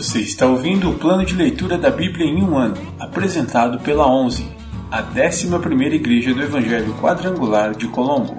Você 0.00 0.20
está 0.20 0.46
ouvindo 0.46 0.88
o 0.88 0.98
plano 0.98 1.26
de 1.26 1.34
leitura 1.34 1.76
da 1.76 1.90
Bíblia 1.90 2.24
em 2.24 2.42
um 2.42 2.56
ano, 2.56 2.74
apresentado 2.98 3.78
pela 3.80 4.10
11, 4.10 4.50
a 4.90 5.02
11 5.02 5.46
Igreja 5.94 6.32
do 6.32 6.40
Evangelho 6.40 6.94
Quadrangular 6.94 7.74
de 7.76 7.86
Colombo. 7.86 8.34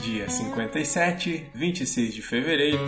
Dia 0.00 0.28
57, 0.28 1.50
26 1.52 2.14
de 2.14 2.22
fevereiro. 2.22 2.78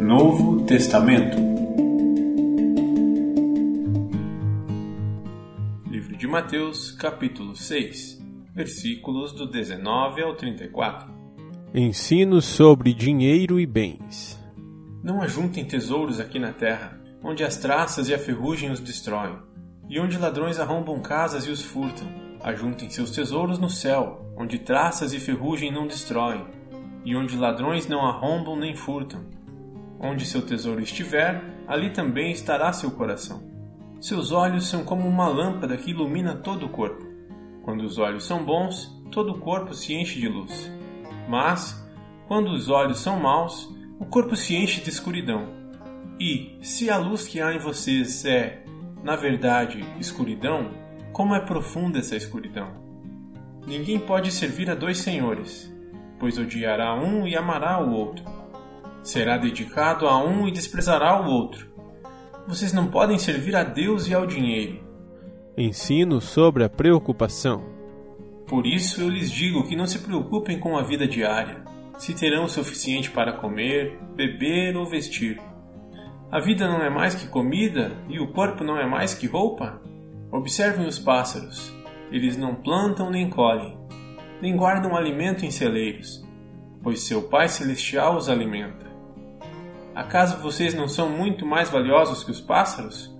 Novo 0.00 0.62
Testamento 0.62 1.55
Mateus, 6.36 6.90
capítulo 6.90 7.56
6, 7.56 8.22
versículos 8.54 9.32
do 9.32 9.46
19 9.46 10.22
ao 10.22 10.34
34. 10.34 11.10
Ensino 11.74 12.42
sobre 12.42 12.92
dinheiro 12.92 13.58
e 13.58 13.64
bens. 13.64 14.38
Não 15.02 15.22
ajuntem 15.22 15.64
tesouros 15.64 16.20
aqui 16.20 16.38
na 16.38 16.52
terra, 16.52 17.00
onde 17.24 17.42
as 17.42 17.56
traças 17.56 18.10
e 18.10 18.14
a 18.14 18.18
ferrugem 18.18 18.70
os 18.70 18.80
destroem, 18.80 19.38
e 19.88 19.98
onde 19.98 20.18
ladrões 20.18 20.60
arrombam 20.60 21.00
casas 21.00 21.46
e 21.46 21.50
os 21.50 21.62
furtam. 21.62 22.06
Ajuntem 22.42 22.90
seus 22.90 23.12
tesouros 23.12 23.58
no 23.58 23.70
céu, 23.70 24.30
onde 24.36 24.58
traças 24.58 25.14
e 25.14 25.18
ferrugem 25.18 25.72
não 25.72 25.86
destroem, 25.86 26.44
e 27.02 27.16
onde 27.16 27.34
ladrões 27.34 27.88
não 27.88 28.04
arrombam 28.04 28.56
nem 28.56 28.76
furtam. 28.76 29.24
Onde 29.98 30.26
seu 30.26 30.42
tesouro 30.42 30.82
estiver, 30.82 31.42
ali 31.66 31.94
também 31.94 32.30
estará 32.30 32.74
seu 32.74 32.90
coração. 32.90 33.55
Seus 34.00 34.30
olhos 34.32 34.68
são 34.68 34.84
como 34.84 35.08
uma 35.08 35.28
lâmpada 35.28 35.76
que 35.76 35.90
ilumina 35.90 36.34
todo 36.34 36.66
o 36.66 36.68
corpo. 36.68 37.06
Quando 37.62 37.82
os 37.82 37.98
olhos 37.98 38.24
são 38.24 38.44
bons, 38.44 38.94
todo 39.10 39.32
o 39.32 39.38
corpo 39.38 39.74
se 39.74 39.94
enche 39.94 40.20
de 40.20 40.28
luz. 40.28 40.70
Mas, 41.28 41.84
quando 42.28 42.50
os 42.50 42.68
olhos 42.68 42.98
são 42.98 43.18
maus, 43.18 43.74
o 43.98 44.06
corpo 44.06 44.36
se 44.36 44.54
enche 44.54 44.80
de 44.80 44.90
escuridão. 44.90 45.48
E, 46.20 46.58
se 46.62 46.90
a 46.90 46.96
luz 46.96 47.26
que 47.26 47.40
há 47.40 47.52
em 47.54 47.58
vocês 47.58 48.24
é, 48.24 48.64
na 49.02 49.16
verdade, 49.16 49.84
escuridão, 49.98 50.70
como 51.12 51.34
é 51.34 51.40
profunda 51.40 51.98
essa 51.98 52.16
escuridão? 52.16 52.70
Ninguém 53.66 53.98
pode 53.98 54.30
servir 54.30 54.70
a 54.70 54.74
dois 54.74 54.98
senhores, 54.98 55.72
pois 56.18 56.38
odiará 56.38 56.94
um 56.94 57.26
e 57.26 57.36
amará 57.36 57.82
o 57.82 57.90
outro 57.90 58.36
será 59.06 59.38
dedicado 59.38 60.08
a 60.08 60.18
um 60.18 60.48
e 60.48 60.50
desprezará 60.50 61.20
o 61.20 61.30
outro. 61.30 61.70
Vocês 62.46 62.72
não 62.72 62.86
podem 62.86 63.18
servir 63.18 63.56
a 63.56 63.64
Deus 63.64 64.06
e 64.06 64.14
ao 64.14 64.24
dinheiro. 64.24 64.78
Ensino 65.58 66.20
sobre 66.20 66.62
a 66.62 66.68
preocupação. 66.68 67.64
Por 68.46 68.64
isso 68.64 69.00
eu 69.00 69.08
lhes 69.08 69.32
digo 69.32 69.66
que 69.66 69.74
não 69.74 69.86
se 69.86 69.98
preocupem 69.98 70.60
com 70.60 70.78
a 70.78 70.82
vida 70.82 71.08
diária, 71.08 71.64
se 71.98 72.14
terão 72.14 72.44
o 72.44 72.48
suficiente 72.48 73.10
para 73.10 73.32
comer, 73.32 73.98
beber 74.14 74.76
ou 74.76 74.86
vestir. 74.86 75.40
A 76.30 76.38
vida 76.38 76.68
não 76.68 76.80
é 76.84 76.88
mais 76.88 77.16
que 77.16 77.26
comida 77.26 77.90
e 78.08 78.20
o 78.20 78.28
corpo 78.32 78.62
não 78.62 78.78
é 78.78 78.86
mais 78.86 79.12
que 79.12 79.26
roupa? 79.26 79.82
Observem 80.30 80.86
os 80.86 81.00
pássaros. 81.00 81.74
Eles 82.12 82.36
não 82.36 82.54
plantam 82.54 83.10
nem 83.10 83.28
colhem, 83.28 83.76
nem 84.40 84.56
guardam 84.56 84.94
alimento 84.94 85.44
em 85.44 85.50
celeiros, 85.50 86.24
pois 86.80 87.02
seu 87.02 87.22
Pai 87.22 87.48
Celestial 87.48 88.16
os 88.16 88.28
alimenta. 88.28 88.85
Acaso 89.96 90.42
vocês 90.42 90.74
não 90.74 90.86
são 90.86 91.08
muito 91.08 91.46
mais 91.46 91.70
valiosos 91.70 92.22
que 92.22 92.30
os 92.30 92.38
pássaros? 92.38 93.10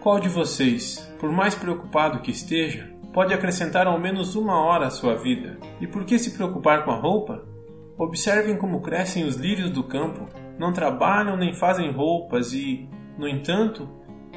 Qual 0.00 0.18
de 0.18 0.28
vocês, 0.28 1.08
por 1.20 1.30
mais 1.30 1.54
preocupado 1.54 2.18
que 2.18 2.32
esteja, 2.32 2.92
pode 3.12 3.32
acrescentar 3.32 3.86
ao 3.86 3.96
menos 4.00 4.34
uma 4.34 4.60
hora 4.60 4.88
à 4.88 4.90
sua 4.90 5.14
vida? 5.14 5.56
E 5.80 5.86
por 5.86 6.04
que 6.04 6.18
se 6.18 6.32
preocupar 6.32 6.84
com 6.84 6.90
a 6.90 6.96
roupa? 6.96 7.46
Observem 7.96 8.58
como 8.58 8.82
crescem 8.82 9.22
os 9.24 9.36
lírios 9.36 9.70
do 9.70 9.84
campo, 9.84 10.28
não 10.58 10.72
trabalham 10.72 11.36
nem 11.36 11.54
fazem 11.54 11.92
roupas 11.92 12.52
e, 12.52 12.88
no 13.16 13.28
entanto, 13.28 13.88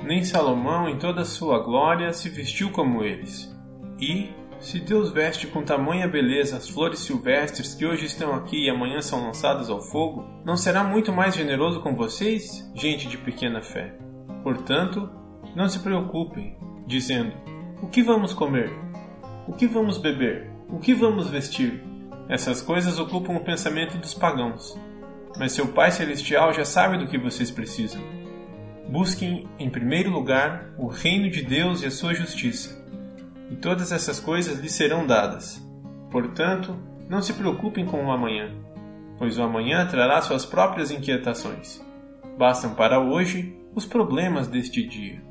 nem 0.04 0.24
Salomão 0.24 0.88
em 0.88 1.00
toda 1.00 1.26
sua 1.26 1.58
glória 1.58 2.14
se 2.14 2.30
vestiu 2.30 2.70
como 2.70 3.04
eles. 3.04 3.52
E, 4.00 4.30
se 4.60 4.78
Deus 4.78 5.12
veste 5.12 5.48
com 5.48 5.64
tamanha 5.64 6.08
beleza 6.08 6.58
as 6.58 6.68
flores 6.68 7.00
silvestres 7.00 7.74
que 7.74 7.86
hoje 7.86 8.06
estão 8.06 8.34
aqui 8.34 8.66
e 8.66 8.70
amanhã 8.70 9.02
são 9.02 9.24
lançadas 9.24 9.70
ao 9.70 9.82
fogo, 9.82 10.26
não 10.46 10.58
será 10.58 10.84
muito 10.84 11.14
mais 11.14 11.34
generoso 11.34 11.80
com 11.80 11.96
vocês, 11.96 12.70
gente 12.76 13.08
de 13.08 13.18
pequena 13.18 13.62
fé? 13.62 13.96
Portanto, 14.44 15.10
não 15.56 15.70
se 15.70 15.80
preocupem, 15.80 16.58
dizendo: 16.86 17.32
O 17.82 17.88
que 17.88 18.04
vamos 18.04 18.34
comer? 18.34 18.70
O 19.48 19.54
que 19.54 19.66
vamos 19.66 19.98
beber? 19.98 20.52
O 20.68 20.78
que 20.78 20.94
vamos 20.94 21.30
vestir? 21.30 21.82
Essas 22.28 22.62
coisas 22.62 23.00
ocupam 23.00 23.34
o 23.34 23.44
pensamento 23.44 23.98
dos 23.98 24.14
pagãos. 24.14 24.78
Mas 25.38 25.54
seu 25.54 25.70
Pai 25.70 25.90
Celestial 25.90 26.54
já 26.54 26.66
sabe 26.66 26.98
do 26.98 27.08
que 27.08 27.18
vocês 27.18 27.50
precisam. 27.50 28.02
Busquem, 28.90 29.48
em 29.58 29.70
primeiro 29.70 30.12
lugar, 30.12 30.74
o 30.78 30.88
reino 30.88 31.30
de 31.30 31.42
Deus 31.42 31.82
e 31.82 31.86
a 31.86 31.92
sua 31.92 32.14
justiça 32.14 32.80
e 33.50 33.56
todas 33.56 33.92
essas 33.92 34.20
coisas 34.20 34.60
lhe 34.60 34.70
serão 34.70 35.06
dadas. 35.06 35.64
Portanto, 36.12 36.76
não 37.10 37.22
se 37.22 37.34
preocupem 37.34 37.86
com 37.86 38.06
o 38.06 38.12
amanhã, 38.12 38.52
pois 39.18 39.38
o 39.38 39.44
amanhã 39.44 39.86
trará 39.86 40.22
suas 40.22 40.46
próprias 40.46 40.92
inquietações. 40.92 41.84
Bastam 42.38 42.74
para 42.74 43.00
hoje 43.00 43.56
os 43.76 43.86
problemas 43.86 44.48
deste 44.48 44.86
dia. 44.88 45.22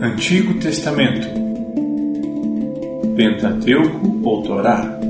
Antigo 0.00 0.58
Testamento 0.60 1.28
Pentateuco 3.16 4.20
ou 4.24 4.42
Torá 4.42 5.01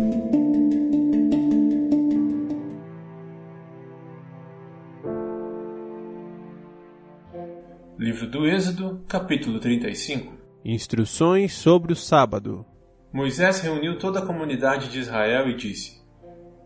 Livro 8.22 8.38
do 8.38 8.46
Êxodo, 8.46 9.04
capítulo 9.08 9.58
35 9.58 10.34
Instruções 10.64 11.54
sobre 11.54 11.92
o 11.92 11.96
sábado. 11.96 12.64
Moisés 13.12 13.60
reuniu 13.60 13.98
toda 13.98 14.20
a 14.20 14.26
comunidade 14.26 14.88
de 14.90 15.00
Israel 15.00 15.48
e 15.48 15.56
disse: 15.56 16.00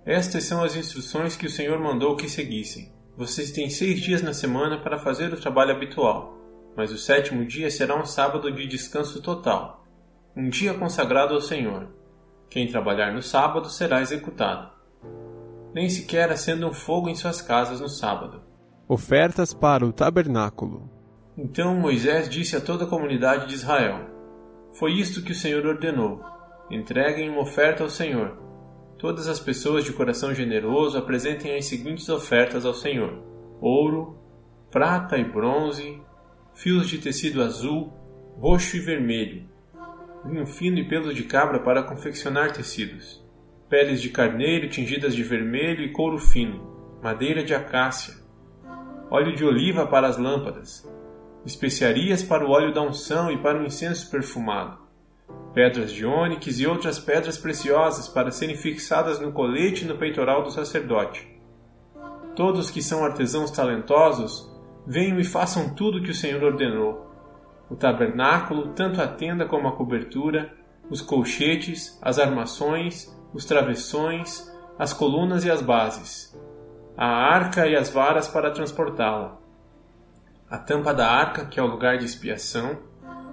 Estas 0.04 0.44
são 0.44 0.62
as 0.62 0.76
instruções 0.76 1.34
que 1.34 1.46
o 1.46 1.50
Senhor 1.50 1.78
mandou 1.78 2.14
que 2.14 2.28
seguissem. 2.28 2.92
Vocês 3.16 3.52
têm 3.52 3.70
seis 3.70 4.00
dias 4.00 4.20
na 4.20 4.34
semana 4.34 4.78
para 4.78 4.98
fazer 4.98 5.32
o 5.32 5.40
trabalho 5.40 5.70
habitual, 5.70 6.36
mas 6.76 6.92
o 6.92 6.98
sétimo 6.98 7.46
dia 7.46 7.70
será 7.70 7.98
um 7.98 8.04
sábado 8.04 8.52
de 8.52 8.66
descanso 8.66 9.22
total, 9.22 9.82
um 10.36 10.50
dia 10.50 10.74
consagrado 10.74 11.32
ao 11.32 11.40
Senhor. 11.40 11.88
Quem 12.50 12.68
trabalhar 12.68 13.14
no 13.14 13.22
sábado 13.22 13.70
será 13.70 14.02
executado. 14.02 14.70
Nem 15.72 15.88
sequer 15.88 16.30
acenda 16.30 16.66
um 16.66 16.74
fogo 16.74 17.08
em 17.08 17.14
suas 17.14 17.40
casas 17.40 17.80
no 17.80 17.88
sábado. 17.88 18.42
Ofertas 18.86 19.54
para 19.54 19.86
o 19.86 19.92
tabernáculo. 19.92 20.95
Então 21.38 21.74
Moisés 21.74 22.30
disse 22.30 22.56
a 22.56 22.60
toda 22.60 22.84
a 22.84 22.88
comunidade 22.88 23.46
de 23.46 23.54
Israel: 23.54 24.08
Foi 24.78 24.92
isto 24.92 25.22
que 25.22 25.32
o 25.32 25.34
Senhor 25.34 25.66
ordenou: 25.66 26.24
entreguem 26.70 27.28
uma 27.28 27.42
oferta 27.42 27.82
ao 27.82 27.90
Senhor. 27.90 28.38
Todas 28.98 29.28
as 29.28 29.38
pessoas 29.38 29.84
de 29.84 29.92
coração 29.92 30.34
generoso 30.34 30.96
apresentem 30.96 31.54
as 31.54 31.66
seguintes 31.66 32.08
ofertas 32.08 32.64
ao 32.64 32.72
Senhor: 32.72 33.22
ouro, 33.60 34.18
prata 34.70 35.18
e 35.18 35.24
bronze, 35.24 36.00
fios 36.54 36.88
de 36.88 36.96
tecido 36.96 37.42
azul, 37.42 37.92
roxo 38.38 38.78
e 38.78 38.80
vermelho, 38.80 39.46
linho 40.24 40.46
fino 40.46 40.78
e 40.78 40.88
pelos 40.88 41.14
de 41.14 41.24
cabra 41.24 41.60
para 41.60 41.82
confeccionar 41.82 42.54
tecidos, 42.54 43.22
peles 43.68 44.00
de 44.00 44.08
carneiro 44.08 44.70
tingidas 44.70 45.14
de 45.14 45.22
vermelho 45.22 45.82
e 45.84 45.92
couro 45.92 46.18
fino, 46.18 46.98
madeira 47.02 47.44
de 47.44 47.54
acácia, 47.54 48.14
óleo 49.10 49.36
de 49.36 49.44
oliva 49.44 49.86
para 49.86 50.08
as 50.08 50.16
lâmpadas, 50.16 50.95
especiarias 51.46 52.24
para 52.24 52.44
o 52.44 52.50
óleo 52.50 52.74
da 52.74 52.82
unção 52.82 53.30
e 53.30 53.38
para 53.38 53.58
o 53.58 53.64
incenso 53.64 54.10
perfumado, 54.10 54.78
pedras 55.54 55.92
de 55.92 56.04
ônix 56.04 56.58
e 56.58 56.66
outras 56.66 56.98
pedras 56.98 57.38
preciosas 57.38 58.08
para 58.08 58.32
serem 58.32 58.56
fixadas 58.56 59.20
no 59.20 59.30
colete 59.30 59.84
e 59.84 59.88
no 59.88 59.96
peitoral 59.96 60.42
do 60.42 60.50
sacerdote. 60.50 61.24
Todos 62.34 62.68
que 62.68 62.82
são 62.82 63.04
artesãos 63.04 63.52
talentosos, 63.52 64.52
venham 64.84 65.20
e 65.20 65.24
façam 65.24 65.72
tudo 65.72 65.98
o 65.98 66.02
que 66.02 66.10
o 66.10 66.14
Senhor 66.14 66.42
ordenou. 66.42 67.06
O 67.70 67.76
tabernáculo, 67.76 68.68
tanto 68.74 69.00
a 69.00 69.06
tenda 69.06 69.46
como 69.46 69.68
a 69.68 69.72
cobertura, 69.72 70.52
os 70.90 71.00
colchetes, 71.00 71.98
as 72.02 72.18
armações, 72.18 73.16
os 73.32 73.44
travessões, 73.44 74.52
as 74.78 74.92
colunas 74.92 75.44
e 75.44 75.50
as 75.50 75.62
bases, 75.62 76.36
a 76.96 77.06
arca 77.06 77.66
e 77.66 77.74
as 77.74 77.88
varas 77.88 78.28
para 78.28 78.50
transportá-la 78.50 79.45
a 80.48 80.58
tampa 80.58 80.94
da 80.94 81.08
arca, 81.08 81.46
que 81.46 81.58
é 81.58 81.62
o 81.62 81.66
lugar 81.66 81.98
de 81.98 82.04
expiação, 82.04 82.78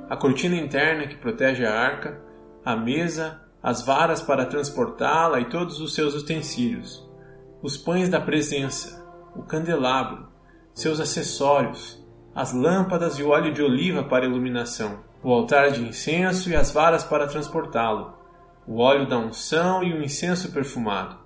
a 0.10 0.18
cortina 0.18 0.56
interna 0.56 1.08
que 1.08 1.16
protege 1.16 1.66
a 1.66 1.74
arca, 1.74 2.20
a 2.66 2.76
mesa, 2.76 3.42
as 3.62 3.86
varas 3.86 4.22
para 4.22 4.46
transportá-la 4.46 5.40
e 5.40 5.46
todos 5.46 5.80
os 5.80 5.94
seus 5.94 6.16
utensílios, 6.16 7.08
os 7.62 7.78
pães 7.78 8.10
da 8.10 8.20
presença, 8.20 9.06
o 9.36 9.44
candelabro, 9.44 10.28
seus 10.74 11.00
acessórios, 11.00 12.04
as 12.36 12.52
lâmpadas 12.52 13.20
e 13.20 13.24
o 13.24 13.30
óleo 13.30 13.54
de 13.54 13.62
oliva 13.62 14.04
para 14.04 14.26
iluminação, 14.26 15.04
o 15.24 15.32
altar 15.32 15.72
de 15.72 15.88
incenso 15.88 16.50
e 16.50 16.56
as 16.56 16.72
varas 16.72 17.04
para 17.04 17.28
transportá-lo, 17.28 18.18
o 18.68 18.80
óleo 18.80 19.08
da 19.08 19.18
unção 19.18 19.84
e 19.84 19.94
o 19.94 20.04
incenso 20.04 20.52
perfumado, 20.52 21.18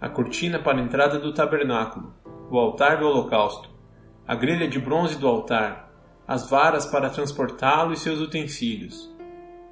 a 0.00 0.08
cortina 0.08 0.58
para 0.58 0.78
a 0.78 0.82
entrada 0.82 1.18
do 1.18 1.34
tabernáculo, 1.34 2.14
o 2.50 2.58
altar 2.58 2.98
do 2.98 3.06
holocausto, 3.06 3.75
a 4.28 4.34
grelha 4.34 4.66
de 4.66 4.80
bronze 4.80 5.16
do 5.16 5.28
altar, 5.28 5.88
as 6.26 6.50
varas 6.50 6.84
para 6.84 7.08
transportá-lo 7.08 7.92
e 7.92 7.96
seus 7.96 8.20
utensílios, 8.20 9.08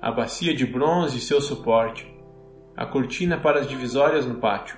a 0.01 0.13
bacia 0.13 0.55
de 0.55 0.65
bronze 0.65 1.19
e 1.19 1.21
seu 1.21 1.41
suporte, 1.41 2.07
a 2.77 2.87
cortina 2.87 3.37
para 3.37 3.59
as 3.59 3.67
divisórias 3.67 4.25
no 4.25 4.37
pátio, 4.37 4.77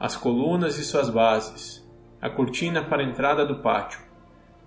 as 0.00 0.16
colunas 0.16 0.78
e 0.78 0.84
suas 0.84 1.10
bases, 1.10 1.86
a 2.18 2.30
cortina 2.30 2.82
para 2.82 3.02
a 3.02 3.06
entrada 3.06 3.44
do 3.44 3.56
pátio, 3.56 4.00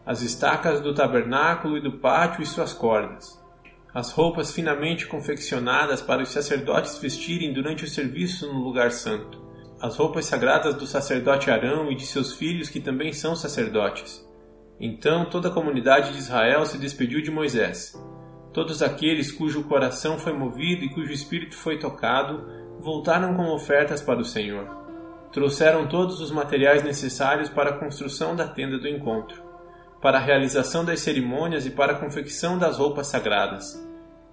as 0.05 0.21
estacas 0.21 0.81
do 0.81 0.93
tabernáculo 0.93 1.75
e 1.75 1.81
do 1.81 1.93
pátio 1.93 2.43
e 2.43 2.45
suas 2.45 2.73
cordas, 2.73 3.43
as 3.91 4.11
roupas 4.11 4.51
finamente 4.51 5.07
confeccionadas 5.07 5.99
para 5.99 6.21
os 6.21 6.29
sacerdotes 6.29 6.99
vestirem 6.99 7.53
durante 7.53 7.85
o 7.85 7.89
serviço 7.89 8.45
no 8.53 8.59
lugar 8.59 8.91
santo, 8.91 9.41
as 9.81 9.95
roupas 9.97 10.25
sagradas 10.25 10.75
do 10.75 10.85
sacerdote 10.85 11.49
Arão 11.49 11.91
e 11.91 11.95
de 11.95 12.05
seus 12.05 12.33
filhos 12.33 12.69
que 12.69 12.79
também 12.79 13.11
são 13.13 13.35
sacerdotes, 13.35 14.26
então 14.79 15.25
toda 15.25 15.49
a 15.49 15.53
comunidade 15.53 16.13
de 16.13 16.19
Israel 16.19 16.65
se 16.65 16.77
despediu 16.77 17.21
de 17.21 17.31
Moisés. 17.31 17.93
Todos 18.53 18.81
aqueles 18.81 19.31
cujo 19.31 19.63
coração 19.63 20.17
foi 20.17 20.33
movido 20.33 20.83
e 20.83 20.89
cujo 20.89 21.11
espírito 21.11 21.55
foi 21.55 21.77
tocado 21.77 22.43
voltaram 22.79 23.33
com 23.35 23.49
ofertas 23.53 24.01
para 24.01 24.19
o 24.19 24.25
Senhor. 24.25 24.67
Trouxeram 25.31 25.87
todos 25.87 26.21
os 26.21 26.31
materiais 26.31 26.83
necessários 26.83 27.49
para 27.49 27.71
a 27.71 27.77
construção 27.77 28.35
da 28.35 28.47
tenda 28.47 28.77
do 28.77 28.87
encontro, 28.87 29.43
para 30.01 30.17
a 30.17 30.21
realização 30.21 30.85
das 30.85 31.01
cerimônias 31.01 31.65
e 31.65 31.71
para 31.71 31.93
a 31.93 31.99
confecção 31.99 32.57
das 32.57 32.77
roupas 32.77 33.07
sagradas. 33.07 33.83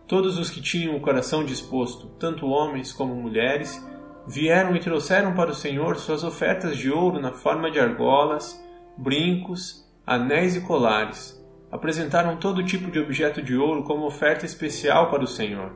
Todos 0.06 0.38
os 0.38 0.50
que 0.50 0.60
tinham 0.60 0.96
o 0.96 1.00
coração 1.00 1.44
disposto, 1.44 2.08
tanto 2.18 2.46
homens 2.46 2.92
como 2.92 3.14
mulheres, 3.14 3.82
vieram 4.26 4.76
e 4.76 4.80
trouxeram 4.80 5.34
para 5.34 5.50
o 5.50 5.54
Senhor 5.54 5.96
suas 5.96 6.22
ofertas 6.22 6.76
de 6.76 6.90
ouro 6.90 7.20
na 7.20 7.32
forma 7.32 7.70
de 7.70 7.80
argolas, 7.80 8.62
brincos, 8.96 9.83
anéis 10.06 10.54
e 10.54 10.60
colares. 10.60 11.42
Apresentaram 11.72 12.36
todo 12.36 12.64
tipo 12.64 12.90
de 12.90 12.98
objeto 12.98 13.42
de 13.42 13.56
ouro 13.56 13.82
como 13.84 14.06
oferta 14.06 14.44
especial 14.44 15.10
para 15.10 15.24
o 15.24 15.26
Senhor. 15.26 15.72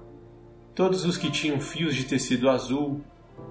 Todos 0.75 1.04
os 1.04 1.16
que 1.16 1.30
tinham 1.30 1.58
fios 1.60 1.94
de 1.94 2.04
tecido 2.04 2.48
azul, 2.48 3.00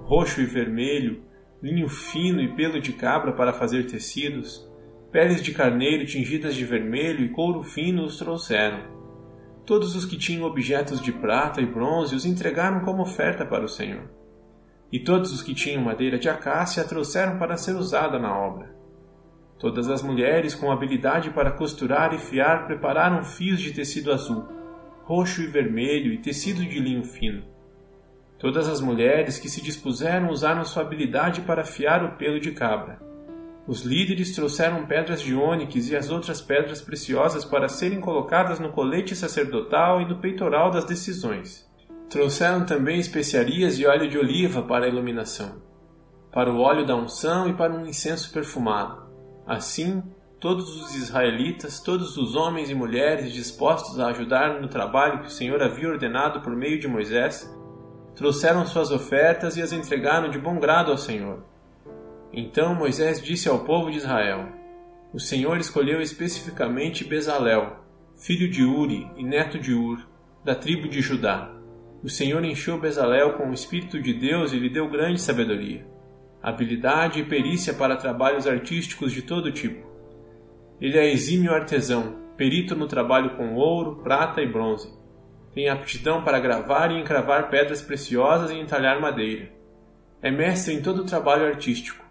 roxo 0.04 0.40
e 0.40 0.46
vermelho, 0.46 1.24
linho 1.62 1.90
fino 1.90 2.40
e 2.40 2.56
pelo 2.56 2.80
de 2.80 2.94
cabra 2.94 3.34
para 3.34 3.52
fazer 3.52 3.88
tecidos, 3.88 4.70
peles 5.12 5.42
de 5.42 5.52
carneiro 5.52 6.06
tingidas 6.06 6.56
de 6.56 6.64
vermelho 6.64 7.26
e 7.26 7.30
couro 7.30 7.64
fino 7.64 8.04
os 8.04 8.18
trouxeram. 8.18 8.96
Todos 9.66 9.96
os 9.96 10.06
que 10.06 10.16
tinham 10.16 10.48
objetos 10.48 11.02
de 11.02 11.12
prata 11.12 11.60
e 11.60 11.66
bronze 11.66 12.16
os 12.16 12.26
entregaram 12.26 12.82
como 12.82 13.02
oferta 13.02 13.46
para 13.46 13.66
o 13.66 13.70
Senhor. 13.70 14.10
E 14.90 15.00
todos 15.00 15.34
os 15.34 15.42
que 15.42 15.54
tinham 15.54 15.82
madeira 15.82 16.18
de 16.18 16.30
acácia 16.30 16.84
a 16.84 16.88
trouxeram 16.88 17.38
para 17.38 17.58
ser 17.58 17.76
usada 17.76 18.18
na 18.18 18.34
obra. 18.34 18.77
Todas 19.60 19.90
as 19.90 20.04
mulheres 20.04 20.54
com 20.54 20.72
habilidade 20.72 21.32
para 21.32 21.52
costurar 21.52 22.14
e 22.14 22.20
fiar 22.20 22.68
prepararam 22.68 23.24
fios 23.24 23.60
de 23.60 23.74
tecido 23.74 24.12
azul, 24.12 24.46
roxo 25.04 25.42
e 25.42 25.48
vermelho 25.48 26.14
e 26.14 26.20
tecido 26.20 26.64
de 26.64 26.80
linho 26.80 27.04
fino. 27.04 27.44
Todas 28.38 28.70
as 28.70 28.80
mulheres 28.80 29.40
que 29.40 29.50
se 29.50 29.64
dispuseram 29.64 30.30
usaram 30.30 30.64
sua 30.64 30.84
habilidade 30.84 31.42
para 31.42 31.64
fiar 31.64 32.04
o 32.04 32.18
pelo 32.18 32.40
de 32.40 32.52
cabra. 32.52 33.00
Os 33.68 33.82
líderes 33.82 34.36
trouxeram 34.36 34.86
pedras 34.86 35.22
de 35.22 35.34
ônix 35.34 35.90
e 35.90 35.96
as 35.96 36.12
outras 36.12 36.40
pedras 36.40 36.80
preciosas 36.80 37.44
para 37.44 37.68
serem 37.68 38.00
colocadas 38.00 38.60
no 38.60 38.70
colete 38.70 39.16
sacerdotal 39.16 40.00
e 40.02 40.08
no 40.08 40.20
peitoral 40.20 40.70
das 40.70 40.86
decisões. 40.86 41.68
Trouxeram 42.10 42.64
também 42.64 43.00
especiarias 43.00 43.80
e 43.80 43.86
óleo 43.88 44.08
de 44.08 44.18
oliva 44.18 44.62
para 44.62 44.86
a 44.86 44.88
iluminação, 44.88 45.62
para 46.32 46.50
o 46.50 46.60
óleo 46.60 46.86
da 46.86 46.96
unção 46.96 47.50
e 47.50 47.54
para 47.54 47.74
um 47.74 47.88
incenso 47.88 48.32
perfumado. 48.32 49.07
Assim, 49.48 50.04
todos 50.42 50.76
os 50.76 50.94
israelitas, 50.94 51.80
todos 51.80 52.18
os 52.18 52.36
homens 52.36 52.70
e 52.70 52.76
mulheres 52.76 53.32
dispostos 53.32 53.98
a 53.98 54.08
ajudar 54.08 54.60
no 54.62 54.68
trabalho 54.68 55.22
que 55.22 55.28
o 55.28 55.32
Senhor 55.32 55.64
havia 55.64 55.88
ordenado 55.88 56.42
por 56.42 56.54
meio 56.54 56.78
de 56.78 56.88
Moisés, 56.88 57.50
trouxeram 58.14 58.66
suas 58.66 58.92
ofertas 58.92 59.56
e 59.56 59.62
as 59.62 59.72
entregaram 59.72 60.30
de 60.30 60.38
bom 60.38 60.60
grado 60.60 60.92
ao 60.92 60.98
Senhor. 60.98 61.46
Então 62.34 62.76
Moisés 62.76 63.24
disse 63.24 63.48
ao 63.48 63.60
povo 63.60 63.90
de 63.90 63.98
Israel: 63.98 64.50
O 65.14 65.20
Senhor 65.20 65.58
escolheu 65.60 66.02
especificamente 66.02 67.06
Bezalel, 67.06 67.78
filho 68.16 68.52
de 68.52 68.66
Uri 68.66 69.10
e 69.16 69.24
neto 69.24 69.58
de 69.58 69.74
Ur, 69.74 70.06
da 70.44 70.56
tribo 70.56 70.90
de 70.90 71.00
Judá. 71.00 71.54
O 72.04 72.10
Senhor 72.10 72.44
encheu 72.44 72.78
Bezalel 72.78 73.38
com 73.38 73.50
o 73.50 73.54
Espírito 73.54 74.02
de 74.02 74.14
Deus 74.14 74.52
e 74.52 74.60
lhe 74.60 74.70
deu 74.70 74.90
grande 74.90 75.22
sabedoria 75.22 75.97
habilidade 76.48 77.20
e 77.20 77.26
perícia 77.26 77.74
para 77.74 77.98
trabalhos 77.98 78.48
artísticos 78.48 79.12
de 79.12 79.22
todo 79.22 79.52
tipo. 79.52 79.86
Ele 80.80 80.98
é 80.98 81.12
exímio 81.12 81.54
artesão, 81.54 82.16
perito 82.38 82.74
no 82.74 82.88
trabalho 82.88 83.36
com 83.36 83.56
ouro, 83.56 83.98
prata 83.98 84.42
e 84.42 84.48
bronze. 84.48 84.90
Tem 85.54 85.68
aptidão 85.68 86.24
para 86.24 86.40
gravar 86.40 86.90
e 86.90 87.02
encravar 87.02 87.50
pedras 87.50 87.82
preciosas 87.82 88.50
e 88.50 88.58
entalhar 88.58 89.02
madeira. 89.02 89.52
É 90.22 90.32
mestre 90.32 90.74
em 90.74 90.82
todo 90.82 91.02
o 91.02 91.06
trabalho 91.06 91.46
artístico. 91.46 92.06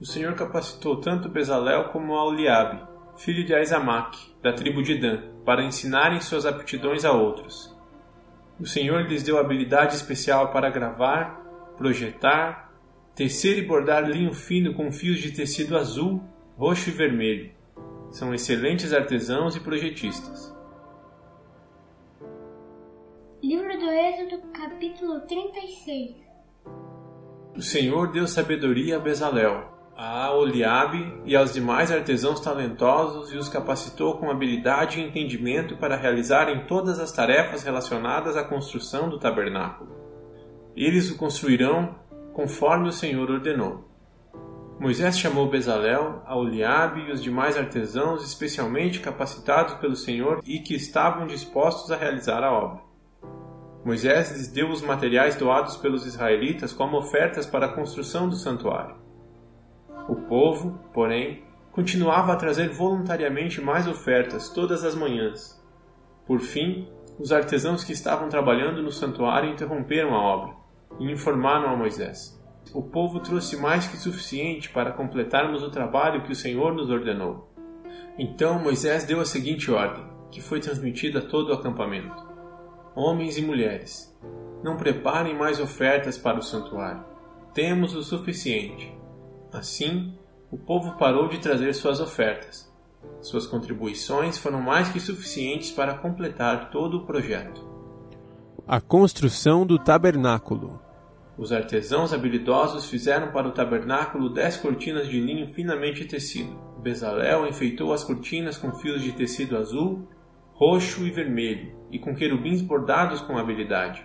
O 0.00 0.06
Senhor 0.06 0.34
capacitou 0.34 0.96
tanto 0.96 1.28
Bezalel 1.28 1.88
como 1.88 2.14
Auliabe, 2.14 2.82
filho 3.18 3.44
de 3.44 3.54
Aizamac, 3.54 4.16
da 4.42 4.52
tribo 4.52 4.82
de 4.82 4.96
Dan, 4.96 5.20
para 5.44 5.62
ensinarem 5.62 6.22
suas 6.22 6.46
aptidões 6.46 7.04
a 7.04 7.12
outros. 7.12 7.76
O 8.58 8.66
Senhor 8.66 9.02
lhes 9.02 9.22
deu 9.22 9.38
habilidade 9.38 9.94
especial 9.94 10.52
para 10.52 10.70
gravar, 10.70 11.44
projetar, 11.76 12.67
Tecer 13.18 13.58
e 13.58 13.62
bordar 13.62 14.08
linho 14.08 14.32
fino 14.32 14.74
com 14.74 14.92
fios 14.92 15.18
de 15.18 15.32
tecido 15.32 15.76
azul, 15.76 16.22
roxo 16.56 16.88
e 16.88 16.92
vermelho. 16.92 17.50
São 18.12 18.32
excelentes 18.32 18.92
artesãos 18.92 19.56
e 19.56 19.60
projetistas. 19.60 20.56
Livro 23.42 23.76
do 23.76 23.90
Êxodo, 23.90 24.40
capítulo 24.52 25.20
36 25.22 26.14
O 27.56 27.60
Senhor 27.60 28.12
deu 28.12 28.24
sabedoria 28.28 28.98
a 28.98 29.00
Bezalel, 29.00 29.68
a 29.96 30.32
Oliabe 30.32 31.20
e 31.24 31.34
aos 31.34 31.52
demais 31.52 31.90
artesãos 31.90 32.38
talentosos 32.38 33.32
e 33.32 33.36
os 33.36 33.48
capacitou 33.48 34.16
com 34.18 34.30
habilidade 34.30 35.00
e 35.00 35.02
entendimento 35.02 35.76
para 35.76 35.96
realizarem 35.96 36.66
todas 36.66 37.00
as 37.00 37.10
tarefas 37.10 37.64
relacionadas 37.64 38.36
à 38.36 38.44
construção 38.44 39.10
do 39.10 39.18
tabernáculo. 39.18 39.90
Eles 40.76 41.10
o 41.10 41.18
construirão 41.18 41.96
conforme 42.38 42.88
o 42.88 42.92
Senhor 42.92 43.28
ordenou. 43.28 43.84
Moisés 44.78 45.18
chamou 45.18 45.50
Bezalel, 45.50 46.22
Auliabe 46.24 47.00
e 47.00 47.10
os 47.10 47.20
demais 47.20 47.56
artesãos 47.56 48.22
especialmente 48.22 49.00
capacitados 49.00 49.74
pelo 49.74 49.96
Senhor 49.96 50.40
e 50.46 50.60
que 50.60 50.76
estavam 50.76 51.26
dispostos 51.26 51.90
a 51.90 51.96
realizar 51.96 52.44
a 52.44 52.52
obra. 52.52 52.80
Moisés 53.84 54.30
lhes 54.30 54.46
deu 54.46 54.70
os 54.70 54.80
materiais 54.80 55.34
doados 55.34 55.76
pelos 55.78 56.06
israelitas 56.06 56.72
como 56.72 56.98
ofertas 56.98 57.44
para 57.44 57.66
a 57.66 57.72
construção 57.72 58.28
do 58.28 58.36
santuário. 58.36 58.94
O 60.08 60.14
povo, 60.14 60.78
porém, 60.94 61.42
continuava 61.72 62.32
a 62.32 62.36
trazer 62.36 62.68
voluntariamente 62.68 63.60
mais 63.60 63.88
ofertas 63.88 64.48
todas 64.48 64.84
as 64.84 64.94
manhãs. 64.94 65.60
Por 66.24 66.38
fim, 66.38 66.88
os 67.18 67.32
artesãos 67.32 67.82
que 67.82 67.92
estavam 67.92 68.28
trabalhando 68.28 68.80
no 68.80 68.92
santuário 68.92 69.50
interromperam 69.50 70.14
a 70.14 70.22
obra 70.22 70.57
e 70.98 71.10
informaram 71.10 71.70
a 71.70 71.76
Moisés: 71.76 72.40
O 72.72 72.82
povo 72.82 73.20
trouxe 73.20 73.56
mais 73.56 73.86
que 73.86 73.96
suficiente 73.96 74.70
para 74.70 74.92
completarmos 74.92 75.62
o 75.62 75.70
trabalho 75.70 76.22
que 76.22 76.32
o 76.32 76.36
Senhor 76.36 76.74
nos 76.74 76.90
ordenou. 76.90 77.52
Então 78.18 78.58
Moisés 78.58 79.04
deu 79.04 79.20
a 79.20 79.24
seguinte 79.24 79.70
ordem, 79.70 80.04
que 80.30 80.40
foi 80.40 80.60
transmitida 80.60 81.20
a 81.20 81.26
todo 81.26 81.50
o 81.50 81.54
acampamento: 81.54 82.16
Homens 82.94 83.38
e 83.38 83.42
mulheres, 83.42 84.16
não 84.62 84.76
preparem 84.76 85.36
mais 85.36 85.60
ofertas 85.60 86.18
para 86.18 86.38
o 86.38 86.42
santuário. 86.42 87.04
Temos 87.54 87.94
o 87.94 88.02
suficiente. 88.02 88.96
Assim, 89.52 90.16
o 90.50 90.56
povo 90.56 90.96
parou 90.98 91.28
de 91.28 91.38
trazer 91.38 91.74
suas 91.74 92.00
ofertas. 92.00 92.68
Suas 93.20 93.46
contribuições 93.46 94.38
foram 94.38 94.60
mais 94.60 94.88
que 94.88 95.00
suficientes 95.00 95.70
para 95.70 95.94
completar 95.94 96.70
todo 96.70 96.98
o 96.98 97.06
projeto. 97.06 97.67
A 98.70 98.82
construção 98.82 99.64
do 99.64 99.78
tabernáculo. 99.78 100.78
Os 101.38 101.52
artesãos 101.52 102.12
habilidosos 102.12 102.84
fizeram 102.84 103.32
para 103.32 103.48
o 103.48 103.52
tabernáculo 103.52 104.28
dez 104.28 104.58
cortinas 104.58 105.08
de 105.08 105.18
linho 105.18 105.46
finamente 105.54 106.04
tecido. 106.04 106.54
Bezalel 106.78 107.46
enfeitou 107.46 107.94
as 107.94 108.04
cortinas 108.04 108.58
com 108.58 108.74
fios 108.74 109.02
de 109.02 109.12
tecido 109.12 109.56
azul, 109.56 110.06
roxo 110.52 111.06
e 111.06 111.10
vermelho, 111.10 111.72
e 111.90 111.98
com 111.98 112.14
querubins 112.14 112.60
bordados 112.60 113.22
com 113.22 113.38
habilidade. 113.38 114.04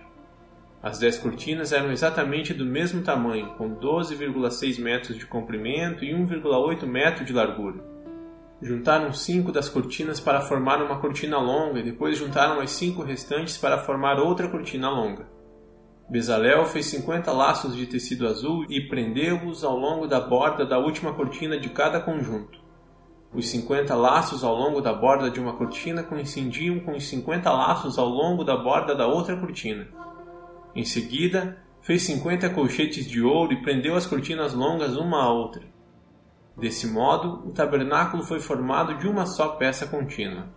As 0.82 0.98
dez 0.98 1.18
cortinas 1.18 1.70
eram 1.70 1.92
exatamente 1.92 2.54
do 2.54 2.64
mesmo 2.64 3.02
tamanho, 3.02 3.52
com 3.58 3.76
12,6 3.76 4.80
metros 4.80 5.18
de 5.18 5.26
comprimento 5.26 6.02
e 6.02 6.14
1,8 6.14 6.86
metro 6.86 7.22
de 7.22 7.34
largura. 7.34 7.93
Juntaram 8.64 9.12
cinco 9.12 9.52
das 9.52 9.68
cortinas 9.68 10.18
para 10.18 10.40
formar 10.40 10.82
uma 10.82 10.98
cortina 10.98 11.36
longa 11.36 11.80
e 11.80 11.82
depois 11.82 12.16
juntaram 12.16 12.60
as 12.60 12.70
cinco 12.70 13.02
restantes 13.02 13.58
para 13.58 13.76
formar 13.76 14.18
outra 14.18 14.48
cortina 14.48 14.88
longa. 14.88 15.28
Bezalel 16.08 16.64
fez 16.64 16.86
50 16.86 17.30
laços 17.30 17.76
de 17.76 17.86
tecido 17.86 18.26
azul 18.26 18.64
e 18.70 18.88
prendeu-os 18.88 19.62
ao 19.62 19.76
longo 19.76 20.06
da 20.06 20.18
borda 20.18 20.64
da 20.64 20.78
última 20.78 21.12
cortina 21.12 21.58
de 21.60 21.68
cada 21.68 22.00
conjunto. 22.00 22.58
Os 23.34 23.50
50 23.50 23.94
laços 23.94 24.42
ao 24.42 24.54
longo 24.54 24.80
da 24.80 24.94
borda 24.94 25.30
de 25.30 25.38
uma 25.38 25.52
cortina 25.52 26.02
coincidiam 26.02 26.80
com 26.80 26.92
os 26.92 27.06
50 27.06 27.52
laços 27.52 27.98
ao 27.98 28.08
longo 28.08 28.44
da 28.44 28.56
borda 28.56 28.94
da 28.94 29.06
outra 29.06 29.36
cortina. 29.36 29.88
Em 30.74 30.86
seguida, 30.86 31.58
fez 31.82 32.00
50 32.04 32.48
colchetes 32.48 33.06
de 33.06 33.20
ouro 33.20 33.52
e 33.52 33.60
prendeu 33.60 33.94
as 33.94 34.06
cortinas 34.06 34.54
longas 34.54 34.96
uma 34.96 35.22
à 35.22 35.30
outra. 35.30 35.74
Desse 36.56 36.86
modo, 36.86 37.46
o 37.46 37.52
tabernáculo 37.52 38.22
foi 38.22 38.38
formado 38.40 38.96
de 38.98 39.08
uma 39.08 39.26
só 39.26 39.48
peça 39.48 39.86
contínua. 39.86 40.48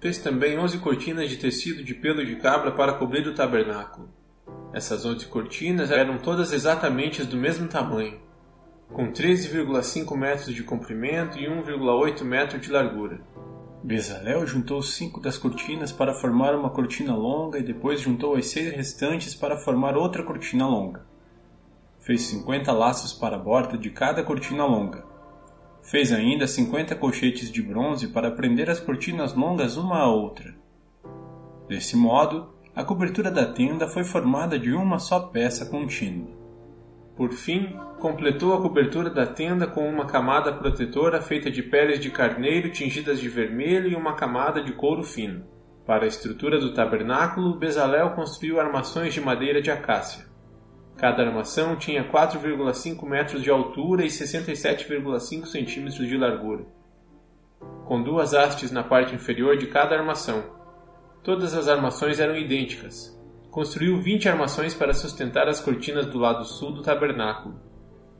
Fez 0.00 0.18
também 0.18 0.58
11 0.58 0.78
cortinas 0.78 1.30
de 1.30 1.36
tecido 1.36 1.82
de 1.82 1.94
pelo 1.94 2.24
de 2.24 2.36
cabra 2.36 2.72
para 2.72 2.94
cobrir 2.94 3.26
o 3.26 3.34
tabernáculo. 3.34 4.08
Essas 4.72 5.04
11 5.06 5.26
cortinas 5.26 5.90
eram 5.90 6.18
todas 6.18 6.52
exatamente 6.52 7.22
do 7.22 7.36
mesmo 7.36 7.68
tamanho, 7.68 8.20
com 8.92 9.12
13,5 9.12 10.16
metros 10.16 10.54
de 10.54 10.64
comprimento 10.64 11.38
e 11.38 11.46
1,8 11.46 12.24
metro 12.24 12.58
de 12.58 12.70
largura. 12.70 13.20
Bezalel 13.84 14.46
juntou 14.46 14.82
cinco 14.82 15.20
das 15.20 15.36
cortinas 15.36 15.92
para 15.92 16.14
formar 16.14 16.54
uma 16.54 16.70
cortina 16.70 17.14
longa 17.14 17.58
e 17.58 17.62
depois 17.62 18.00
juntou 18.00 18.34
as 18.34 18.46
seis 18.46 18.74
restantes 18.74 19.34
para 19.34 19.58
formar 19.58 19.96
outra 19.96 20.22
cortina 20.22 20.66
longa. 20.66 21.04
Fez 22.00 22.22
50 22.22 22.72
laços 22.72 23.12
para 23.12 23.36
a 23.36 23.38
borda 23.38 23.76
de 23.76 23.90
cada 23.90 24.22
cortina 24.22 24.64
longa. 24.64 25.04
Fez 25.84 26.10
ainda 26.12 26.46
50 26.46 26.94
colchetes 26.94 27.52
de 27.52 27.62
bronze 27.62 28.08
para 28.08 28.30
prender 28.30 28.70
as 28.70 28.80
cortinas 28.80 29.34
longas 29.34 29.76
uma 29.76 29.98
à 29.98 30.08
outra. 30.08 30.54
Desse 31.68 31.94
modo, 31.94 32.54
a 32.74 32.82
cobertura 32.82 33.30
da 33.30 33.44
tenda 33.44 33.86
foi 33.86 34.02
formada 34.02 34.58
de 34.58 34.72
uma 34.72 34.98
só 34.98 35.20
peça 35.20 35.66
contínua. 35.66 36.30
Por 37.14 37.32
fim, 37.32 37.78
completou 38.00 38.54
a 38.54 38.62
cobertura 38.62 39.10
da 39.10 39.26
tenda 39.26 39.66
com 39.66 39.86
uma 39.86 40.06
camada 40.06 40.52
protetora 40.54 41.20
feita 41.20 41.50
de 41.50 41.62
peles 41.62 42.00
de 42.00 42.10
carneiro 42.10 42.72
tingidas 42.72 43.20
de 43.20 43.28
vermelho 43.28 43.88
e 43.88 43.94
uma 43.94 44.14
camada 44.14 44.64
de 44.64 44.72
couro 44.72 45.04
fino. 45.04 45.44
Para 45.86 46.06
a 46.06 46.08
estrutura 46.08 46.58
do 46.58 46.72
tabernáculo, 46.72 47.58
Bezalel 47.58 48.12
construiu 48.12 48.58
armações 48.58 49.12
de 49.12 49.20
madeira 49.20 49.60
de 49.60 49.70
acácia. 49.70 50.24
Cada 50.96 51.22
armação 51.22 51.76
tinha 51.76 52.08
4,5 52.08 53.06
metros 53.06 53.42
de 53.42 53.50
altura 53.50 54.04
e 54.04 54.08
67,5 54.08 55.46
centímetros 55.46 56.06
de 56.06 56.16
largura, 56.16 56.64
com 57.84 58.02
duas 58.02 58.32
hastes 58.32 58.70
na 58.70 58.82
parte 58.82 59.14
inferior 59.14 59.56
de 59.56 59.66
cada 59.66 59.96
armação, 59.96 60.54
Todas 61.24 61.54
as 61.54 61.68
armações 61.68 62.20
eram 62.20 62.36
idênticas. 62.36 63.18
Construiu 63.50 63.98
vinte 63.98 64.28
armações 64.28 64.74
para 64.74 64.92
sustentar 64.92 65.48
as 65.48 65.58
cortinas 65.58 66.04
do 66.04 66.18
lado 66.18 66.44
sul 66.44 66.70
do 66.70 66.82
tabernáculo. 66.82 67.58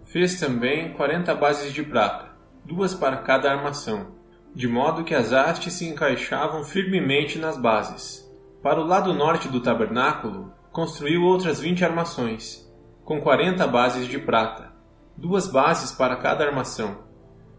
Fez 0.07 0.40
também 0.40 0.95
quarenta 0.95 1.35
bases 1.35 1.71
de 1.71 1.83
prata, 1.83 2.31
duas 2.64 2.95
para 2.95 3.19
cada 3.19 3.52
armação, 3.52 4.14
de 4.54 4.66
modo 4.66 5.04
que 5.04 5.14
as 5.14 5.35
hastes 5.35 5.75
se 5.75 5.87
encaixavam 5.87 6.64
firmemente 6.64 7.38
nas 7.38 7.59
bases. 7.59 8.26
Para 8.62 8.81
o 8.81 8.87
lado 8.87 9.12
norte 9.12 9.49
do 9.49 9.61
tabernáculo, 9.61 10.50
construiu 10.73 11.25
outras 11.25 11.61
vinte 11.61 11.85
armações, 11.85 12.63
com 13.05 13.21
quarenta 13.21 13.67
bases 13.67 14.07
de 14.07 14.19
prata, 14.19 14.73
duas 15.17 15.47
bases 15.47 15.93
para 15.93 16.17
cada 16.17 16.45
armação. 16.45 17.05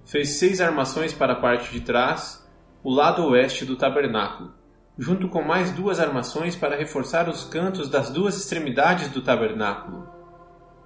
Fez 0.04 0.40
seis 0.40 0.60
armações 0.60 1.14
para 1.14 1.34
a 1.34 1.40
parte 1.40 1.72
de 1.72 1.82
trás, 1.82 2.46
o 2.84 2.92
lado 2.92 3.26
oeste 3.26 3.66
do 3.66 3.76
tabernáculo 3.76 4.66
junto 4.98 5.28
com 5.28 5.42
mais 5.42 5.72
duas 5.72 6.00
armações 6.00 6.56
para 6.56 6.78
reforçar 6.78 7.28
os 7.28 7.44
cantos 7.44 7.90
das 7.90 8.10
duas 8.10 8.38
extremidades 8.38 9.10
do 9.10 9.22
tabernáculo. 9.22 10.08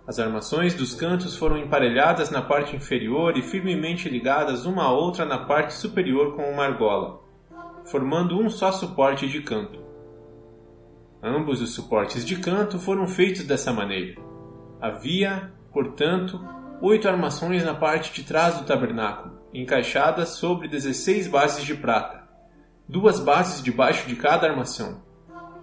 As 0.07 0.17
armações 0.17 0.73
dos 0.73 0.95
cantos 0.95 1.37
foram 1.37 1.57
emparelhadas 1.57 2.31
na 2.31 2.41
parte 2.41 2.75
inferior 2.75 3.37
e 3.37 3.43
firmemente 3.43 4.09
ligadas 4.09 4.65
uma 4.65 4.85
à 4.85 4.91
outra 4.91 5.23
na 5.23 5.37
parte 5.37 5.73
superior 5.73 6.35
com 6.35 6.41
uma 6.51 6.65
argola, 6.65 7.21
formando 7.85 8.39
um 8.39 8.49
só 8.49 8.71
suporte 8.71 9.27
de 9.27 9.41
canto. 9.41 9.79
Ambos 11.21 11.61
os 11.61 11.75
suportes 11.75 12.25
de 12.25 12.37
canto 12.37 12.79
foram 12.79 13.05
feitos 13.05 13.43
dessa 13.43 13.71
maneira. 13.71 14.28
Havia, 14.81 15.51
portanto, 15.71 16.39
oito 16.81 17.07
armações 17.07 17.63
na 17.63 17.73
parte 17.73 18.13
de 18.13 18.23
trás 18.23 18.57
do 18.57 18.65
tabernáculo, 18.65 19.39
encaixadas 19.53 20.29
sobre 20.29 20.67
dezesseis 20.67 21.27
bases 21.27 21.63
de 21.63 21.75
prata 21.75 22.19
duas 22.89 23.19
bases 23.19 23.61
debaixo 23.61 24.07
de 24.07 24.15
cada 24.15 24.49
armação. 24.49 25.03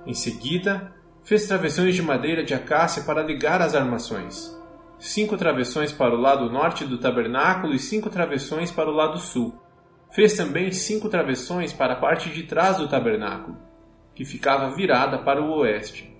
Em 0.06 0.14
seguida, 0.14 0.94
fez 1.24 1.48
travessões 1.48 1.96
de 1.96 2.00
madeira 2.00 2.44
de 2.44 2.54
acácia 2.54 3.02
para 3.02 3.24
ligar 3.24 3.60
as 3.60 3.74
armações. 3.74 4.56
Cinco 4.96 5.36
travessões 5.36 5.90
para 5.90 6.14
o 6.14 6.20
lado 6.20 6.48
norte 6.48 6.84
do 6.84 6.98
tabernáculo 6.98 7.74
e 7.74 7.80
cinco 7.80 8.08
travessões 8.08 8.70
para 8.70 8.88
o 8.88 8.94
lado 8.94 9.18
sul. 9.18 9.60
Fez 10.12 10.34
também 10.34 10.70
cinco 10.70 11.08
travessões 11.08 11.72
para 11.72 11.94
a 11.94 11.96
parte 11.96 12.30
de 12.30 12.44
trás 12.44 12.76
do 12.76 12.86
tabernáculo, 12.86 13.58
que 14.14 14.24
ficava 14.24 14.72
virada 14.76 15.18
para 15.18 15.42
o 15.42 15.50
oeste. 15.58 16.15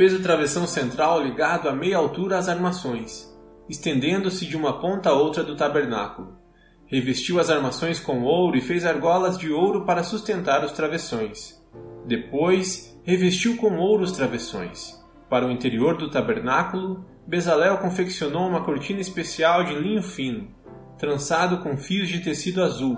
Fez 0.00 0.14
o 0.14 0.22
travessão 0.22 0.66
central 0.66 1.22
ligado 1.22 1.68
a 1.68 1.74
meia 1.74 1.98
altura 1.98 2.38
às 2.38 2.48
armações, 2.48 3.30
estendendo-se 3.68 4.46
de 4.46 4.56
uma 4.56 4.80
ponta 4.80 5.10
a 5.10 5.12
outra 5.12 5.44
do 5.44 5.54
tabernáculo. 5.54 6.38
Revestiu 6.86 7.38
as 7.38 7.50
armações 7.50 8.00
com 8.00 8.22
ouro 8.22 8.56
e 8.56 8.62
fez 8.62 8.86
argolas 8.86 9.36
de 9.36 9.52
ouro 9.52 9.84
para 9.84 10.02
sustentar 10.02 10.64
os 10.64 10.72
travessões. 10.72 11.62
Depois, 12.06 12.98
revestiu 13.04 13.58
com 13.58 13.76
ouro 13.76 14.02
os 14.02 14.12
travessões. 14.12 14.98
Para 15.28 15.46
o 15.46 15.50
interior 15.50 15.98
do 15.98 16.10
tabernáculo, 16.10 17.04
Bezalel 17.26 17.76
confeccionou 17.76 18.48
uma 18.48 18.64
cortina 18.64 19.02
especial 19.02 19.64
de 19.64 19.74
linho 19.74 20.02
fino, 20.02 20.48
trançado 20.96 21.58
com 21.58 21.76
fios 21.76 22.08
de 22.08 22.20
tecido 22.20 22.62
azul, 22.62 22.96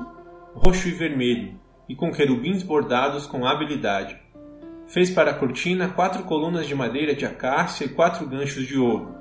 roxo 0.55 0.87
e 0.87 0.93
vermelho, 0.93 1.59
e 1.89 1.97
com 1.97 2.13
querubins 2.13 2.63
bordados 2.63 3.27
com 3.27 3.45
habilidade. 3.45 4.22
Fez 4.93 5.11
para 5.11 5.31
a 5.31 5.35
cortina 5.35 5.89
quatro 5.89 6.23
colunas 6.25 6.67
de 6.67 6.75
madeira 6.75 7.15
de 7.15 7.25
acácia 7.25 7.87
e 7.87 7.89
quatro 7.89 8.27
ganchos 8.27 8.67
de 8.67 8.79
ouro. 8.79 9.15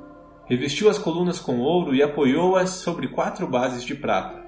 Revestiu 0.46 0.90
as 0.90 0.98
colunas 0.98 1.40
com 1.40 1.60
ouro 1.60 1.96
e 1.96 2.04
apoiou-as 2.04 2.72
sobre 2.72 3.08
quatro 3.08 3.48
bases 3.48 3.82
de 3.82 3.96
prata. 3.96 4.46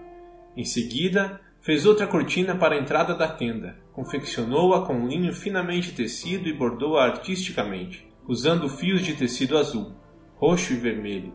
Em 0.53 0.65
seguida, 0.65 1.39
fez 1.61 1.85
outra 1.85 2.07
cortina 2.07 2.55
para 2.55 2.75
a 2.75 2.77
entrada 2.77 3.15
da 3.15 3.29
tenda, 3.29 3.77
confeccionou-a 3.93 4.85
com 4.85 5.07
linho 5.07 5.33
finamente 5.33 5.93
tecido 5.93 6.49
e 6.49 6.53
bordou-a 6.53 7.05
artisticamente, 7.05 8.05
usando 8.27 8.67
fios 8.67 9.01
de 9.01 9.13
tecido 9.13 9.57
azul, 9.57 9.93
roxo 10.35 10.73
e 10.73 10.75
vermelho. 10.75 11.33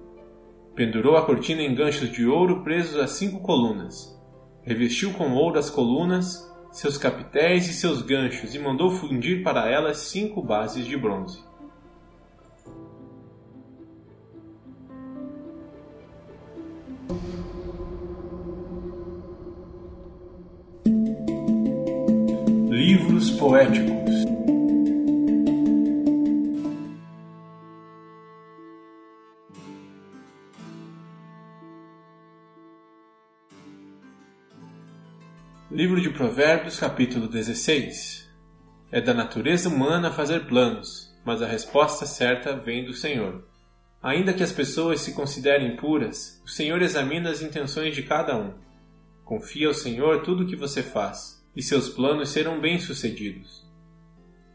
Pendurou 0.75 1.17
a 1.17 1.25
cortina 1.25 1.63
em 1.63 1.75
ganchos 1.75 2.13
de 2.13 2.27
ouro 2.27 2.63
presos 2.63 3.01
a 3.01 3.07
cinco 3.07 3.41
colunas. 3.41 4.15
Revestiu 4.65 5.15
com 5.15 5.33
ouro 5.33 5.59
as 5.59 5.71
colunas, 5.71 6.47
seus 6.71 6.97
capitéis 6.97 7.69
e 7.69 7.73
seus 7.73 8.03
ganchos 8.03 8.55
e 8.55 8.59
mandou 8.59 8.91
fundir 8.91 9.43
para 9.43 9.69
elas 9.69 9.99
cinco 9.99 10.43
bases 10.43 10.87
de 10.87 10.97
bronze. 10.97 11.43
Livros 22.71 23.31
poéticos. 23.33 24.08
Livro 35.71 36.01
de 36.01 36.09
Provérbios, 36.09 36.81
capítulo 36.81 37.29
16. 37.29 38.27
É 38.91 39.03
da 39.03 39.13
natureza 39.13 39.69
humana 39.69 40.11
fazer 40.11 40.47
planos, 40.47 41.15
mas 41.27 41.43
a 41.43 41.47
resposta 41.47 42.07
certa 42.07 42.57
vem 42.57 42.87
do 42.87 42.95
Senhor. 42.95 43.45
Ainda 44.03 44.33
que 44.33 44.43
as 44.43 44.51
pessoas 44.51 45.03
se 45.03 45.13
considerem 45.13 45.77
puras, 45.77 46.41
o 46.43 46.49
Senhor 46.49 46.81
examina 46.81 47.29
as 47.29 47.43
intenções 47.43 47.95
de 47.95 48.03
cada 48.03 48.35
um. 48.35 48.55
Confia 49.27 49.69
ao 49.69 49.75
Senhor 49.75 50.23
tudo 50.23 50.45
o 50.45 50.47
que 50.47 50.57
você 50.57 50.83
faz 50.83 51.47
e 51.55 51.63
seus 51.63 51.91
planos 51.91 52.31
serão 52.31 52.59
bem-sucedidos. 52.59 53.71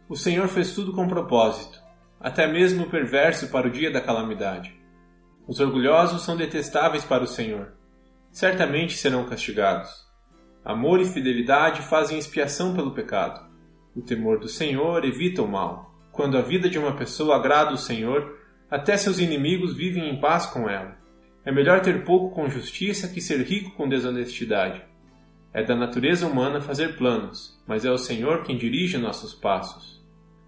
O 0.10 0.16
Senhor 0.16 0.48
fez 0.48 0.74
tudo 0.74 0.94
com 0.94 1.08
propósito, 1.08 1.80
até 2.20 2.48
mesmo 2.48 2.86
o 2.86 2.90
perverso 2.90 3.50
para 3.50 3.68
o 3.68 3.72
dia 3.72 3.92
da 3.92 4.02
calamidade. 4.02 4.76
Os 5.48 5.60
orgulhosos 5.60 6.24
são 6.24 6.36
detestáveis 6.36 7.06
para 7.06 7.24
o 7.24 7.28
Senhor. 7.28 7.74
Certamente 8.32 8.98
serão 8.98 9.30
castigados. 9.30 10.03
Amor 10.66 11.02
e 11.02 11.06
fidelidade 11.06 11.82
fazem 11.82 12.18
expiação 12.18 12.74
pelo 12.74 12.94
pecado. 12.94 13.46
O 13.96 14.02
temor 14.02 14.40
do 14.40 14.48
Senhor 14.48 15.04
evita 15.04 15.42
o 15.42 15.48
mal. 15.48 15.94
Quando 16.12 16.38
a 16.38 16.42
vida 16.42 16.70
de 16.70 16.80
uma 16.80 16.96
pessoa 16.96 17.36
agrada 17.36 17.74
o 17.74 17.78
Senhor, 17.78 18.38
até 18.72 18.96
seus 18.96 19.20
inimigos 19.20 19.76
vivem 19.76 20.10
em 20.10 20.20
paz 20.20 20.46
com 20.46 20.70
ela. 20.70 20.98
É 21.46 21.52
melhor 21.52 21.82
ter 21.82 22.06
pouco 22.06 22.34
com 22.34 22.50
justiça 22.50 23.10
que 23.10 23.20
ser 23.20 23.42
rico 23.42 23.72
com 23.72 23.90
desonestidade. 23.90 24.82
É 25.54 25.62
da 25.62 25.76
natureza 25.76 26.26
humana 26.26 26.62
fazer 26.62 26.96
planos, 26.96 27.62
mas 27.68 27.84
é 27.84 27.92
o 27.92 27.98
Senhor 27.98 28.44
quem 28.44 28.58
dirige 28.58 28.98
nossos 28.98 29.34
passos. 29.34 30.02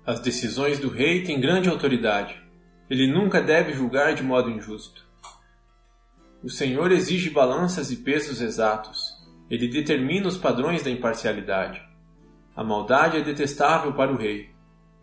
As 0.06 0.20
decisões 0.22 0.80
do 0.80 0.88
rei 0.88 1.24
têm 1.24 1.42
grande 1.42 1.68
autoridade. 1.68 2.42
Ele 2.90 3.12
nunca 3.12 3.42
deve 3.42 3.74
julgar 3.74 4.14
de 4.16 4.24
modo 4.24 4.50
injusto. 4.50 5.06
O 6.42 6.50
Senhor 6.50 6.92
exige 6.92 7.30
balanças 7.30 7.92
e 7.92 7.98
pesos 7.98 8.40
exatos. 8.40 9.15
Ele 9.50 9.68
determina 9.68 10.28
os 10.28 10.38
padrões 10.38 10.84
da 10.84 10.90
imparcialidade. 10.90 11.82
A 12.56 12.64
maldade 12.64 13.18
é 13.18 13.22
detestável 13.22 13.94
para 13.94 14.12
o 14.12 14.18
rei, 14.18 14.50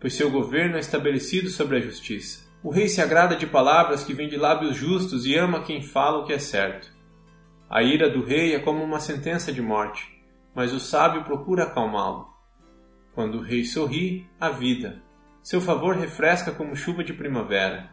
pois 0.00 0.14
seu 0.14 0.30
governo 0.30 0.76
é 0.76 0.80
estabelecido 0.80 1.48
sobre 1.48 1.76
a 1.76 1.80
justiça. 1.80 2.50
O 2.62 2.70
rei 2.70 2.88
se 2.88 3.00
agrada 3.00 3.36
de 3.36 3.46
palavras 3.46 4.04
que 4.04 4.14
vêm 4.14 4.28
de 4.28 4.36
lábios 4.36 4.76
justos 4.76 5.26
e 5.26 5.34
ama 5.34 5.62
quem 5.62 5.82
fala 5.82 6.18
o 6.18 6.24
que 6.24 6.32
é 6.32 6.38
certo. 6.38 6.92
A 7.68 7.82
ira 7.82 8.08
do 8.08 8.24
rei 8.24 8.54
é 8.54 8.58
como 8.58 8.84
uma 8.84 9.00
sentença 9.00 9.52
de 9.52 9.60
morte, 9.60 10.22
mas 10.54 10.72
o 10.72 10.78
sábio 10.78 11.24
procura 11.24 11.64
acalmá-lo. 11.64 12.28
Quando 13.14 13.38
o 13.38 13.42
rei 13.42 13.64
sorri, 13.64 14.26
há 14.40 14.48
vida. 14.48 15.02
Seu 15.42 15.60
favor 15.60 15.96
refresca 15.96 16.52
como 16.52 16.76
chuva 16.76 17.02
de 17.02 17.12
primavera. 17.12 17.90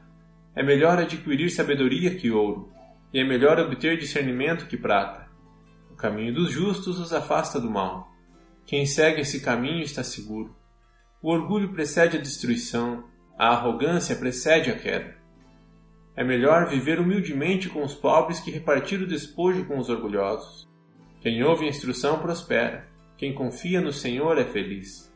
É 0.55 0.61
melhor 0.61 0.99
adquirir 0.99 1.49
sabedoria 1.49 2.13
que 2.15 2.29
ouro, 2.29 2.71
e 3.11 3.19
é 3.19 3.23
melhor 3.23 3.59
obter 3.59 3.97
discernimento 3.97 4.67
que 4.67 4.77
prata. 4.77 5.18
Caminho 5.99 6.33
dos 6.33 6.49
justos 6.49 6.97
os 6.97 7.11
afasta 7.11 7.59
do 7.59 7.69
mal. 7.69 8.09
Quem 8.65 8.85
segue 8.85 9.19
esse 9.19 9.41
caminho 9.41 9.83
está 9.83 10.01
seguro. 10.01 10.55
O 11.21 11.29
orgulho 11.29 11.73
precede 11.73 12.15
a 12.15 12.21
destruição, 12.21 13.03
a 13.37 13.49
arrogância 13.49 14.15
precede 14.15 14.71
a 14.71 14.79
queda. 14.79 15.17
É 16.15 16.23
melhor 16.23 16.69
viver 16.69 17.01
humildemente 17.01 17.67
com 17.67 17.83
os 17.83 17.93
pobres 17.93 18.39
que 18.39 18.49
repartir 18.49 19.01
o 19.01 19.07
despojo 19.07 19.65
com 19.65 19.77
os 19.77 19.89
orgulhosos. 19.89 20.69
Quem 21.19 21.43
ouve 21.43 21.65
a 21.65 21.69
instrução 21.69 22.19
prospera, 22.19 22.87
quem 23.17 23.33
confia 23.33 23.81
no 23.81 23.91
Senhor 23.91 24.37
é 24.37 24.45
feliz. 24.45 25.13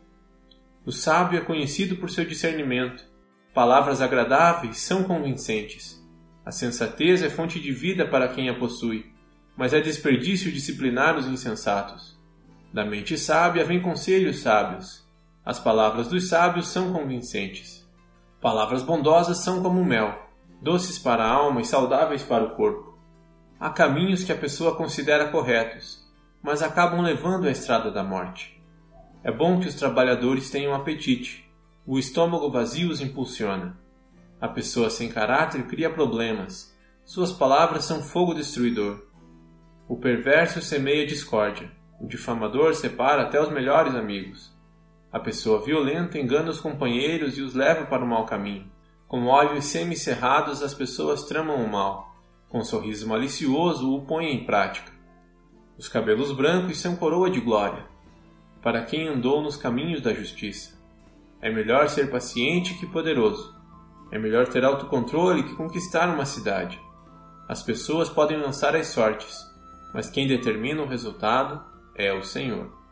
O 0.86 0.92
sábio 0.92 1.40
é 1.40 1.42
conhecido 1.42 1.96
por 1.96 2.10
seu 2.10 2.26
discernimento. 2.26 3.06
Palavras 3.54 4.02
agradáveis 4.02 4.80
são 4.80 5.06
convincentes. 5.06 6.04
A 6.46 6.52
sensatez 6.52 7.24
é 7.24 7.30
fonte 7.30 7.58
de 7.58 7.72
vida 7.72 8.06
para 8.06 8.28
quem 8.28 8.50
a 8.50 8.54
possui, 8.54 9.13
mas 9.56 9.74
é 9.74 9.80
desperdício 9.80 10.52
disciplinar 10.52 11.18
os 11.18 11.28
insensatos. 11.28 12.20
Da 12.74 12.84
mente 12.84 13.18
sábia 13.18 13.64
vem 13.64 13.82
conselhos 13.82 14.40
sábios. 14.40 15.04
As 15.46 15.60
palavras 15.60 16.08
dos 16.08 16.30
sábios 16.30 16.68
são 16.68 16.92
convincentes. 16.92 17.88
Palavras 18.42 18.82
bondosas 18.82 19.38
são 19.38 19.62
como 19.62 19.86
mel, 19.86 20.18
doces 20.62 20.98
para 20.98 21.24
a 21.24 21.32
alma 21.32 21.62
e 21.62 21.66
saudáveis 21.66 22.24
para 22.24 22.44
o 22.44 22.56
corpo. 22.56 22.98
Há 23.60 23.70
caminhos 23.70 24.24
que 24.24 24.32
a 24.32 24.38
pessoa 24.38 24.76
considera 24.76 25.30
corretos, 25.30 26.04
mas 26.42 26.62
acabam 26.62 27.02
levando 27.02 27.48
à 27.48 27.52
estrada 27.52 27.92
da 27.92 28.04
morte. 28.04 28.62
É 29.24 29.32
bom 29.32 29.60
que 29.60 29.68
os 29.68 29.76
trabalhadores 29.76 30.50
tenham 30.50 30.74
apetite. 30.74 31.50
O 31.86 31.98
estômago 31.98 32.50
vazio 32.50 32.90
os 32.90 33.00
impulsiona. 33.00 33.78
A 34.42 34.48
pessoa 34.50 34.90
sem 34.90 35.08
caráter 35.08 35.64
cria 35.68 35.90
problemas. 35.90 36.76
Suas 37.06 37.32
palavras 37.32 37.86
são 37.86 38.02
fogo 38.02 38.34
destruidor. 38.34 39.02
O 39.94 39.96
perverso 39.96 40.60
semeia 40.60 41.06
discórdia. 41.06 41.70
O 42.02 42.08
difamador 42.08 42.74
separa 42.74 43.22
até 43.22 43.40
os 43.40 43.52
melhores 43.52 43.94
amigos. 43.94 44.52
A 45.12 45.20
pessoa 45.20 45.64
violenta 45.64 46.18
engana 46.18 46.50
os 46.50 46.60
companheiros 46.60 47.38
e 47.38 47.42
os 47.42 47.54
leva 47.54 47.86
para 47.86 48.04
o 48.04 48.08
mau 48.08 48.26
caminho. 48.26 48.66
Com 49.08 49.28
olhos 49.28 49.66
semicerrados, 49.66 50.64
as 50.64 50.74
pessoas 50.74 51.26
tramam 51.26 51.64
o 51.64 51.72
mal. 51.72 52.12
Com 52.50 52.58
um 52.58 52.64
sorriso 52.64 53.08
malicioso, 53.08 53.94
o 53.94 54.04
põem 54.04 54.34
em 54.34 54.46
prática. 54.48 54.92
Os 55.78 55.88
cabelos 55.88 56.32
brancos 56.32 56.80
são 56.80 56.96
coroa 56.96 57.30
de 57.30 57.40
glória, 57.40 57.86
para 58.64 58.82
quem 58.82 59.08
andou 59.08 59.44
nos 59.44 59.56
caminhos 59.56 60.02
da 60.02 60.12
justiça. 60.12 60.76
É 61.40 61.52
melhor 61.52 61.88
ser 61.88 62.10
paciente 62.10 62.74
que 62.80 62.88
poderoso. 62.88 63.56
É 64.12 64.18
melhor 64.18 64.48
ter 64.48 64.66
autocontrole 64.66 65.44
que 65.44 65.56
conquistar 65.56 66.12
uma 66.12 66.26
cidade. 66.26 66.82
As 67.48 67.62
pessoas 67.62 68.10
podem 68.10 68.40
lançar 68.40 68.76
as 68.76 68.88
sortes, 68.88 69.53
mas 69.94 70.10
quem 70.10 70.28
determina 70.28 70.82
o 70.82 70.88
resultado 70.88 71.64
é 71.96 72.12
o 72.12 72.24
Senhor. 72.24 72.83